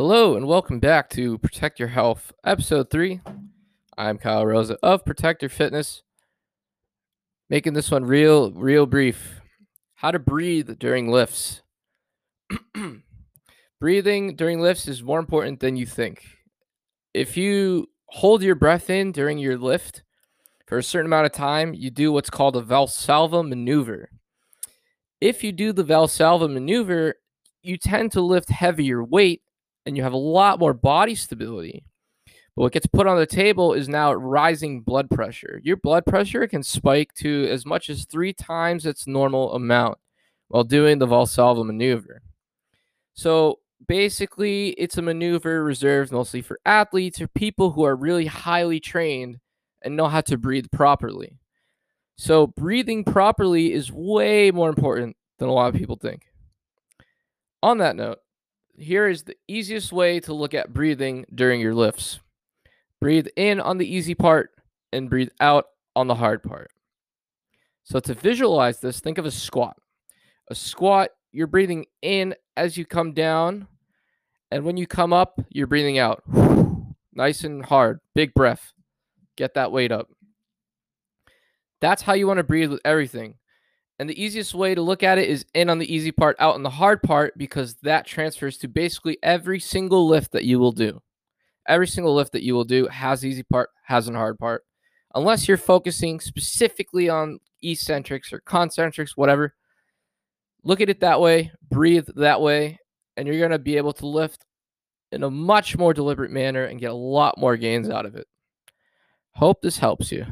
welcome 0.00 0.78
back 0.78 1.10
to 1.10 1.36
Protect 1.36 1.78
Your 1.78 1.90
Health, 1.90 2.32
episode 2.42 2.88
three. 2.88 3.20
I'm 3.98 4.16
Kyle 4.16 4.46
Rosa 4.46 4.78
of 4.82 5.04
Protect 5.04 5.42
Your 5.42 5.50
Fitness, 5.50 6.02
making 7.50 7.74
this 7.74 7.90
one 7.90 8.06
real, 8.06 8.50
real 8.52 8.86
brief. 8.86 9.42
How 9.96 10.10
to 10.10 10.18
breathe 10.18 10.78
during 10.78 11.08
lifts. 11.08 11.60
Breathing 13.80 14.36
during 14.36 14.60
lifts 14.60 14.88
is 14.88 15.02
more 15.02 15.18
important 15.18 15.60
than 15.60 15.76
you 15.76 15.84
think. 15.84 16.24
If 17.12 17.36
you 17.36 17.88
hold 18.06 18.42
your 18.42 18.54
breath 18.54 18.88
in 18.88 19.12
during 19.12 19.36
your 19.36 19.58
lift 19.58 20.02
for 20.66 20.78
a 20.78 20.82
certain 20.82 21.06
amount 21.06 21.26
of 21.26 21.32
time, 21.32 21.74
you 21.74 21.90
do 21.90 22.10
what's 22.10 22.30
called 22.30 22.56
a 22.56 22.62
Valsalva 22.62 23.46
maneuver. 23.46 24.08
If 25.20 25.44
you 25.44 25.52
do 25.52 25.74
the 25.74 25.84
Valsalva 25.84 26.50
maneuver, 26.50 27.16
you 27.62 27.76
tend 27.76 28.12
to 28.12 28.22
lift 28.22 28.48
heavier 28.48 29.04
weight 29.04 29.42
and 29.90 29.96
you 29.96 30.04
have 30.04 30.12
a 30.12 30.16
lot 30.16 30.60
more 30.60 30.72
body 30.72 31.16
stability. 31.16 31.84
But 32.54 32.62
what 32.62 32.72
gets 32.72 32.86
put 32.86 33.08
on 33.08 33.18
the 33.18 33.26
table 33.26 33.74
is 33.74 33.88
now 33.88 34.12
rising 34.12 34.82
blood 34.82 35.10
pressure. 35.10 35.60
Your 35.64 35.76
blood 35.76 36.06
pressure 36.06 36.46
can 36.46 36.62
spike 36.62 37.12
to 37.14 37.48
as 37.50 37.66
much 37.66 37.90
as 37.90 38.04
three 38.04 38.32
times 38.32 38.86
its 38.86 39.08
normal 39.08 39.52
amount 39.52 39.98
while 40.46 40.62
doing 40.62 41.00
the 41.00 41.08
Valsalva 41.08 41.66
maneuver. 41.66 42.22
So 43.14 43.58
basically, 43.88 44.68
it's 44.70 44.96
a 44.96 45.02
maneuver 45.02 45.64
reserved 45.64 46.12
mostly 46.12 46.40
for 46.40 46.60
athletes 46.64 47.20
or 47.20 47.26
people 47.26 47.72
who 47.72 47.84
are 47.84 47.96
really 47.96 48.26
highly 48.26 48.78
trained 48.78 49.40
and 49.82 49.96
know 49.96 50.06
how 50.06 50.20
to 50.20 50.38
breathe 50.38 50.70
properly. 50.70 51.36
So, 52.16 52.46
breathing 52.46 53.02
properly 53.02 53.72
is 53.72 53.90
way 53.90 54.50
more 54.50 54.68
important 54.68 55.16
than 55.38 55.48
a 55.48 55.52
lot 55.52 55.74
of 55.74 55.80
people 55.80 55.96
think. 55.96 56.26
On 57.62 57.78
that 57.78 57.96
note, 57.96 58.18
here 58.76 59.08
is 59.08 59.24
the 59.24 59.36
easiest 59.48 59.92
way 59.92 60.20
to 60.20 60.32
look 60.32 60.54
at 60.54 60.72
breathing 60.72 61.26
during 61.34 61.60
your 61.60 61.74
lifts. 61.74 62.20
Breathe 63.00 63.28
in 63.36 63.60
on 63.60 63.78
the 63.78 63.86
easy 63.86 64.14
part 64.14 64.50
and 64.92 65.10
breathe 65.10 65.30
out 65.40 65.66
on 65.96 66.06
the 66.06 66.14
hard 66.14 66.42
part. 66.42 66.70
So, 67.84 67.98
to 68.00 68.14
visualize 68.14 68.80
this, 68.80 69.00
think 69.00 69.18
of 69.18 69.26
a 69.26 69.30
squat. 69.30 69.76
A 70.48 70.54
squat, 70.54 71.10
you're 71.32 71.46
breathing 71.46 71.86
in 72.02 72.34
as 72.56 72.76
you 72.76 72.84
come 72.84 73.12
down, 73.12 73.66
and 74.50 74.64
when 74.64 74.76
you 74.76 74.86
come 74.86 75.12
up, 75.12 75.40
you're 75.48 75.66
breathing 75.66 75.98
out. 75.98 76.22
nice 77.14 77.44
and 77.44 77.64
hard, 77.64 78.00
big 78.14 78.34
breath. 78.34 78.72
Get 79.36 79.54
that 79.54 79.72
weight 79.72 79.92
up. 79.92 80.08
That's 81.80 82.02
how 82.02 82.12
you 82.12 82.26
want 82.26 82.38
to 82.38 82.44
breathe 82.44 82.70
with 82.70 82.80
everything. 82.84 83.36
And 84.00 84.08
the 84.08 84.20
easiest 84.20 84.54
way 84.54 84.74
to 84.74 84.80
look 84.80 85.02
at 85.02 85.18
it 85.18 85.28
is 85.28 85.44
in 85.52 85.68
on 85.68 85.78
the 85.78 85.94
easy 85.94 86.10
part, 86.10 86.34
out 86.38 86.54
on 86.54 86.62
the 86.62 86.70
hard 86.70 87.02
part, 87.02 87.36
because 87.36 87.74
that 87.82 88.06
transfers 88.06 88.56
to 88.56 88.66
basically 88.66 89.18
every 89.22 89.60
single 89.60 90.08
lift 90.08 90.32
that 90.32 90.44
you 90.44 90.58
will 90.58 90.72
do. 90.72 91.02
Every 91.68 91.86
single 91.86 92.14
lift 92.14 92.32
that 92.32 92.42
you 92.42 92.54
will 92.54 92.64
do 92.64 92.86
has 92.86 93.26
easy 93.26 93.42
part, 93.42 93.68
has 93.84 94.08
an 94.08 94.14
hard 94.14 94.38
part. 94.38 94.64
Unless 95.14 95.46
you're 95.46 95.58
focusing 95.58 96.18
specifically 96.18 97.10
on 97.10 97.40
eccentrics 97.62 98.32
or 98.32 98.40
concentrics, 98.40 99.18
whatever. 99.18 99.54
Look 100.64 100.80
at 100.80 100.88
it 100.88 101.00
that 101.00 101.20
way, 101.20 101.52
breathe 101.68 102.08
that 102.16 102.40
way, 102.40 102.78
and 103.18 103.28
you're 103.28 103.36
going 103.36 103.50
to 103.50 103.58
be 103.58 103.76
able 103.76 103.92
to 103.92 104.06
lift 104.06 104.46
in 105.12 105.24
a 105.24 105.30
much 105.30 105.76
more 105.76 105.92
deliberate 105.92 106.30
manner 106.30 106.64
and 106.64 106.80
get 106.80 106.90
a 106.90 106.94
lot 106.94 107.36
more 107.36 107.58
gains 107.58 107.90
out 107.90 108.06
of 108.06 108.16
it. 108.16 108.26
Hope 109.32 109.60
this 109.60 109.76
helps 109.76 110.10
you. 110.10 110.24